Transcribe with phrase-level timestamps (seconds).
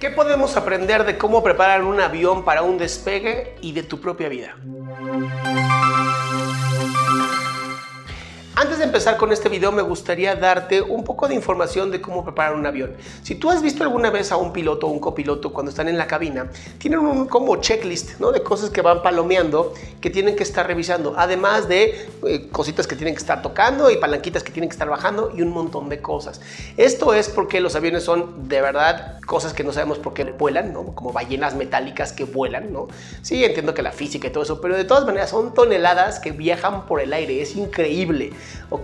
[0.00, 4.30] ¿Qué podemos aprender de cómo preparar un avión para un despegue y de tu propia
[4.30, 4.56] vida?
[8.90, 12.66] Empezar con este video me gustaría darte un poco de información de cómo preparar un
[12.66, 12.92] avión.
[13.22, 15.96] Si tú has visto alguna vez a un piloto o un copiloto cuando están en
[15.96, 18.32] la cabina, tienen un como checklist ¿no?
[18.32, 22.96] de cosas que van palomeando que tienen que estar revisando, además de eh, cositas que
[22.96, 26.02] tienen que estar tocando y palanquitas que tienen que estar bajando y un montón de
[26.02, 26.40] cosas.
[26.76, 30.72] Esto es porque los aviones son de verdad cosas que no sabemos por qué vuelan,
[30.72, 30.84] ¿no?
[30.96, 32.72] como ballenas metálicas que vuelan.
[32.72, 32.88] ¿no?
[33.22, 36.32] Sí, entiendo que la física y todo eso, pero de todas maneras son toneladas que
[36.32, 38.32] viajan por el aire, es increíble.
[38.70, 38.79] ¿ok?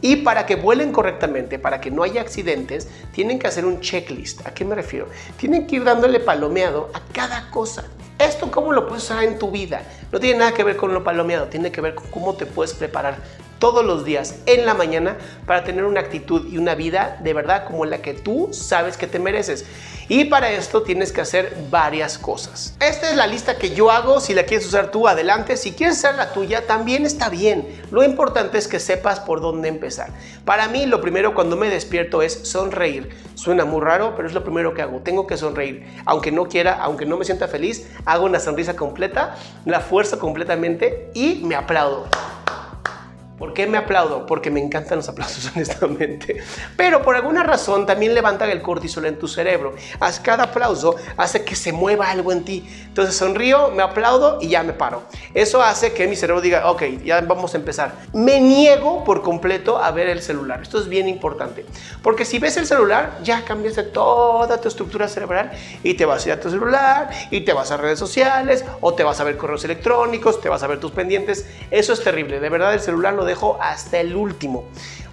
[0.00, 4.46] Y para que vuelen correctamente, para que no haya accidentes, tienen que hacer un checklist.
[4.46, 5.08] ¿A qué me refiero?
[5.36, 7.84] Tienen que ir dándole palomeado a cada cosa.
[8.18, 9.82] ¿Esto cómo lo puedes usar en tu vida?
[10.10, 12.72] No tiene nada que ver con lo palomeado, tiene que ver con cómo te puedes
[12.72, 13.18] preparar
[13.58, 17.66] todos los días en la mañana para tener una actitud y una vida de verdad
[17.66, 19.64] como la que tú sabes que te mereces.
[20.08, 22.76] Y para esto tienes que hacer varias cosas.
[22.78, 24.20] Esta es la lista que yo hago.
[24.20, 25.56] Si la quieres usar tú, adelante.
[25.56, 27.66] Si quieres hacer la tuya, también está bien.
[27.90, 30.10] Lo importante es que sepas por dónde empezar.
[30.44, 33.10] Para mí, lo primero cuando me despierto es sonreír.
[33.34, 35.00] Suena muy raro, pero es lo primero que hago.
[35.00, 35.84] Tengo que sonreír.
[36.04, 41.10] Aunque no quiera, aunque no me sienta feliz, hago una sonrisa completa, la fuerzo completamente
[41.14, 42.06] y me aplaudo.
[43.38, 44.24] ¿Por qué me aplaudo?
[44.24, 46.38] Porque me encantan los aplausos, honestamente.
[46.76, 49.74] Pero por alguna razón también levantan el cortisol en tu cerebro.
[50.22, 52.66] Cada aplauso hace que se mueva algo en ti.
[52.86, 55.02] Entonces sonrío, me aplaudo y ya me paro.
[55.34, 57.94] Eso hace que mi cerebro diga, ok, ya vamos a empezar.
[58.14, 60.62] Me niego por completo a ver el celular.
[60.62, 61.66] Esto es bien importante.
[62.02, 66.24] Porque si ves el celular, ya cambias de toda tu estructura cerebral y te vas
[66.24, 69.24] a ir a tu celular y te vas a redes sociales o te vas a
[69.24, 71.46] ver correos electrónicos, te vas a ver tus pendientes.
[71.70, 72.40] Eso es terrible.
[72.40, 74.64] De verdad el celular lo dejo hasta el último.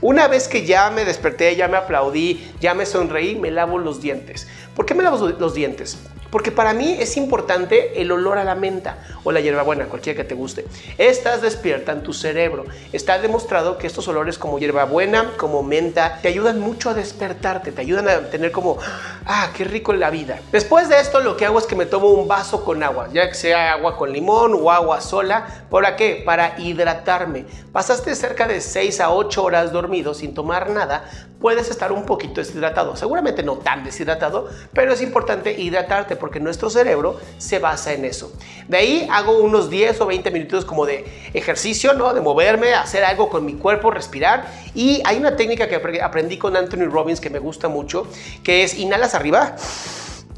[0.00, 4.00] Una vez que ya me desperté, ya me aplaudí, ya me sonreí, me lavo los
[4.00, 4.48] dientes.
[4.74, 5.98] ¿Por qué me lavo los dientes?
[6.32, 10.26] Porque para mí es importante el olor a la menta o la hierbabuena, cualquiera que
[10.26, 10.64] te guste.
[10.96, 12.64] Estas despiertan tu cerebro.
[12.90, 17.82] Está demostrado que estos olores como hierbabuena, como menta, te ayudan mucho a despertarte, te
[17.82, 18.78] ayudan a tener como,
[19.26, 20.40] ah, qué rico la vida.
[20.50, 23.28] Después de esto lo que hago es que me tomo un vaso con agua, ya
[23.28, 25.66] que sea agua con limón o agua sola.
[25.68, 26.22] ¿Para qué?
[26.24, 27.44] Para hidratarme.
[27.72, 31.04] Pasaste cerca de 6 a 8 horas dormido sin tomar nada,
[31.42, 32.96] puedes estar un poquito deshidratado.
[32.96, 38.32] Seguramente no tan deshidratado, pero es importante hidratarte porque nuestro cerebro se basa en eso.
[38.68, 42.14] De ahí hago unos 10 o 20 minutos como de ejercicio, ¿no?
[42.14, 44.46] De moverme, hacer algo con mi cuerpo, respirar.
[44.72, 48.06] Y hay una técnica que aprendí con Anthony Robbins que me gusta mucho,
[48.44, 49.56] que es inhalas arriba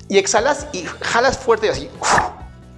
[0.09, 1.91] y exhalas y jalas fuerte así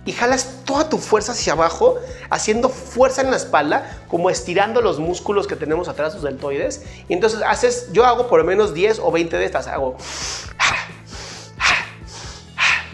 [0.05, 1.97] y jalas toda tu fuerza hacia abajo,
[2.31, 6.83] haciendo fuerza en la espalda, como estirando los músculos que tenemos atrás, los deltoides.
[7.09, 9.97] Y entonces haces, yo hago por lo menos 10 o 20 de estas, hago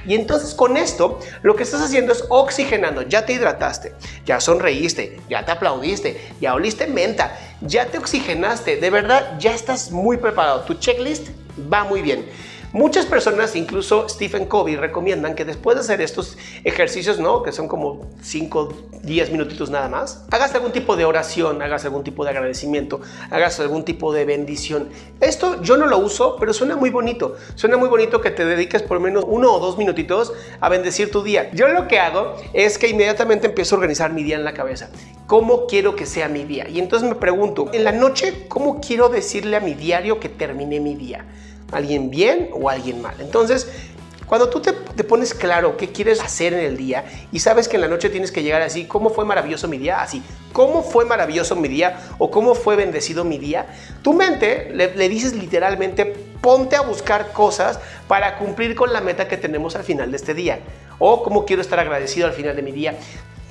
[0.06, 3.02] y entonces con esto lo que estás haciendo es oxigenando.
[3.02, 8.76] Ya te hidrataste, ya sonreíste, ya te aplaudiste, ya oliste menta, ya te oxigenaste.
[8.76, 10.62] De verdad, ya estás muy preparado.
[10.62, 11.28] Tu checklist
[11.72, 12.26] va muy bien.
[12.72, 17.42] Muchas personas, incluso Stephen Covey, recomiendan que después de hacer estos ejercicios, ¿no?
[17.42, 18.72] que son como 5,
[19.02, 23.60] 10 minutitos nada más, hagas algún tipo de oración, hagas algún tipo de agradecimiento, hagas
[23.60, 24.88] algún tipo de bendición.
[25.20, 27.36] Esto yo no lo uso, pero suena muy bonito.
[27.56, 31.10] Suena muy bonito que te dediques por lo menos uno o dos minutitos a bendecir
[31.10, 31.50] tu día.
[31.52, 34.88] Yo lo que hago es que inmediatamente empiezo a organizar mi día en la cabeza.
[35.26, 36.66] ¿Cómo quiero que sea mi día?
[36.70, 40.80] Y entonces me pregunto, en la noche, ¿cómo quiero decirle a mi diario que terminé
[40.80, 41.26] mi día?
[41.72, 43.14] Alguien bien o alguien mal.
[43.20, 43.68] Entonces,
[44.32, 44.72] cuando tú te,
[45.04, 48.32] pones claro qué quieres hacer en el día y sabes que en la noche tienes
[48.32, 50.00] que llegar así, ¿cómo fue maravilloso mi día?
[50.00, 50.22] Así,
[50.52, 52.00] ¿cómo fue maravilloso mi día?
[52.16, 53.66] O ¿cómo fue bendecido mi día?
[54.00, 56.06] Tu mente le, le dices literalmente,
[56.40, 57.78] ponte a buscar cosas
[58.08, 60.60] para cumplir con la meta que tenemos al final de este día.
[60.98, 62.96] O cómo quiero estar agradecido al final de mi día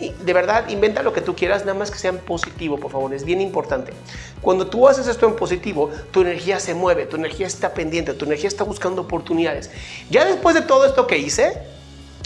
[0.09, 3.13] de verdad, inventa lo que tú quieras, nada más que sea en positivo, por favor,
[3.13, 3.93] es bien importante.
[4.41, 8.25] Cuando tú haces esto en positivo, tu energía se mueve, tu energía está pendiente, tu
[8.25, 9.71] energía está buscando oportunidades.
[10.09, 11.53] Ya después de todo esto que hice,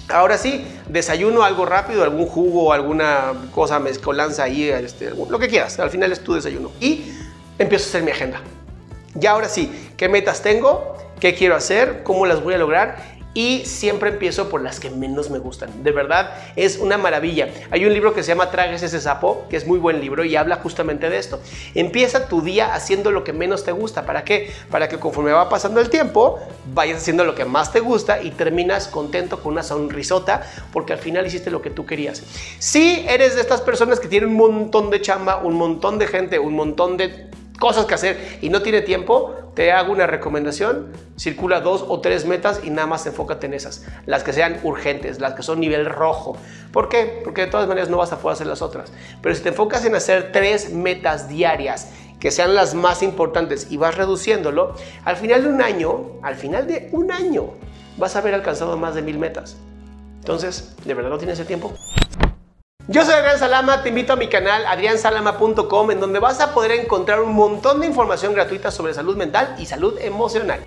[0.08, 5.80] Ahora sí, desayuno algo rápido, algún jugo, alguna cosa mezcolanza ahí, este, lo que quieras.
[5.80, 6.72] Al final es tu desayuno.
[6.80, 7.12] Y
[7.58, 8.40] empiezo a hacer mi agenda.
[9.16, 10.96] Ya ahora sí, ¿qué metas tengo?
[11.20, 12.04] ¿Qué quiero hacer?
[12.04, 13.15] ¿Cómo las voy a lograr?
[13.36, 15.84] Y siempre empiezo por las que menos me gustan.
[15.84, 17.50] De verdad, es una maravilla.
[17.70, 20.38] Hay un libro que se llama Tragues ese sapo, que es muy buen libro y
[20.38, 21.42] habla justamente de esto.
[21.76, 24.06] Empieza tu día haciendo lo que menos te gusta.
[24.06, 24.52] ¿Para qué?
[24.72, 26.40] Para que conforme va pasando el tiempo,
[26.74, 31.00] vayas haciendo lo que más te gusta y terminas contento con una sonrisota porque al
[31.00, 32.24] final hiciste lo que tú querías.
[32.60, 36.40] Si eres de estas personas que tienen un montón de chamba, un montón de gente,
[36.40, 37.30] un montón de
[37.60, 42.26] cosas que hacer y no tiene tiempo, te hago una recomendación, circula dos o tres
[42.26, 45.86] metas y nada más enfócate en esas, las que sean urgentes, las que son nivel
[45.86, 46.38] rojo.
[46.74, 47.22] ¿Por qué?
[47.24, 48.92] Porque de todas maneras no vas a poder hacer las otras.
[49.22, 53.78] Pero si te enfocas en hacer tres metas diarias que sean las más importantes y
[53.78, 54.76] vas reduciéndolo,
[55.06, 57.52] al final de un año, al final de un año,
[57.98, 59.56] vas a haber alcanzado más de mil metas.
[60.20, 61.74] Entonces, ¿de verdad no tienes el tiempo?
[62.88, 66.70] Yo soy Adrián Salama, te invito a mi canal adriansalama.com en donde vas a poder
[66.72, 70.60] encontrar un montón de información gratuita sobre salud mental y salud emocional.